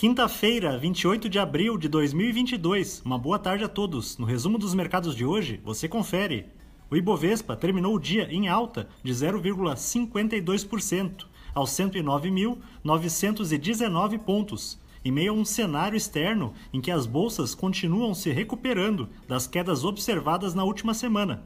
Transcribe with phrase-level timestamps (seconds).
[0.00, 3.02] Quinta-feira, 28 de abril de 2022.
[3.04, 4.16] Uma boa tarde a todos.
[4.16, 6.46] No resumo dos mercados de hoje, você confere.
[6.90, 15.36] O Ibovespa terminou o dia em alta de 0,52%, aos 109.919 pontos, em meio a
[15.36, 20.94] um cenário externo em que as bolsas continuam se recuperando das quedas observadas na última
[20.94, 21.44] semana.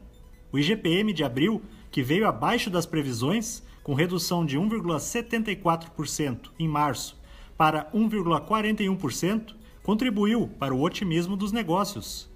[0.53, 7.24] O IGPM de abril, que veio abaixo das previsões, com redução de 1,74% em março
[7.57, 12.31] para 1,41%, contribuiu para o otimismo dos negócios.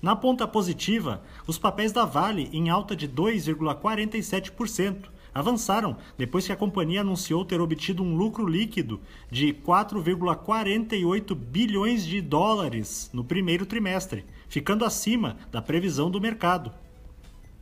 [0.00, 6.56] Na ponta positiva, os papéis da Vale, em alta de 2,47%, avançaram depois que a
[6.56, 9.00] companhia anunciou ter obtido um lucro líquido
[9.30, 16.72] de 4,48 bilhões de dólares no primeiro trimestre, ficando acima da previsão do mercado.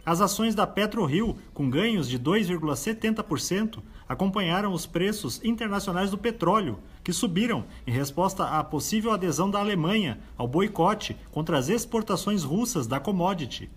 [0.05, 7.13] As ações da PetroRio, com ganhos de 2,70%, acompanharam os preços internacionais do petróleo, que
[7.13, 12.99] subiram em resposta à possível adesão da Alemanha ao boicote contra as exportações russas da
[12.99, 13.71] commodity.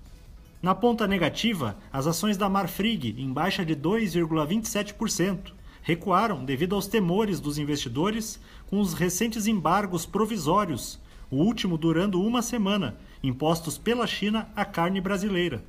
[0.64, 7.40] Na ponta negativa, as ações da Marfrig, em baixa de 2,27%, recuaram devido aos temores
[7.40, 11.00] dos investidores com os recentes embargos provisórios,
[11.30, 15.64] o último durando uma semana, impostos pela China à carne brasileira.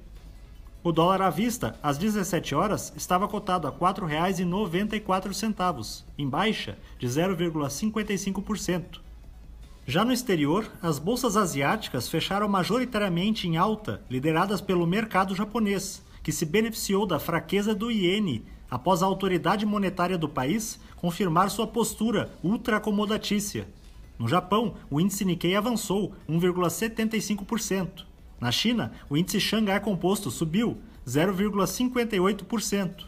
[0.87, 7.09] O dólar à vista, às 17 horas, estava cotado a R$ 4,94, em baixa de
[7.09, 9.01] 0,55%.
[9.85, 16.31] Já no exterior, as bolsas asiáticas fecharam majoritariamente em alta, lideradas pelo mercado japonês, que
[16.31, 22.31] se beneficiou da fraqueza do iene após a autoridade monetária do país confirmar sua postura
[22.45, 23.67] ultracomodatícia.
[24.17, 28.05] No Japão, o índice Nikkei avançou 1,75%.
[28.41, 33.07] Na China, o índice Xangai Composto subiu 0,58%.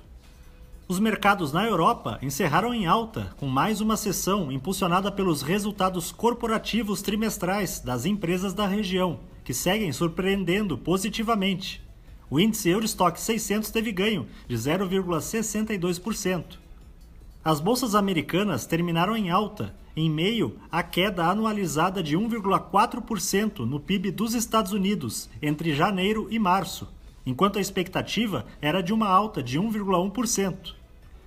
[0.88, 7.02] Os mercados na Europa encerraram em alta, com mais uma sessão impulsionada pelos resultados corporativos
[7.02, 11.86] trimestrais das empresas da região, que seguem surpreendendo positivamente.
[12.30, 16.56] O índice Eurostock 600 teve ganho de 0,62%.
[17.44, 24.12] As bolsas americanas terminaram em alta, em meio à queda anualizada de 1,4% no PIB
[24.12, 26.86] dos Estados Unidos entre janeiro e março,
[27.26, 30.74] enquanto a expectativa era de uma alta de 1,1%.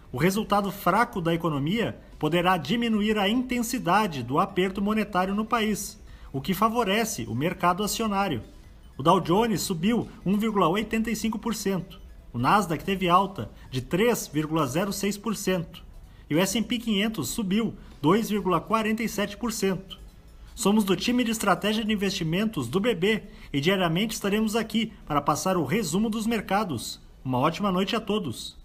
[0.09, 5.99] O resultado fraco da economia poderá diminuir a intensidade do aperto monetário no país,
[6.31, 8.41] o que favorece o mercado acionário.
[8.97, 11.97] O Dow Jones subiu 1,85%,
[12.31, 15.91] o Nasdaq teve alta de 3,06%
[16.31, 19.97] e o S&P 500 subiu 2,47%.
[20.55, 25.57] Somos do time de estratégia de investimentos do BB e diariamente estaremos aqui para passar
[25.57, 27.01] o resumo dos mercados.
[27.25, 28.55] Uma ótima noite a todos.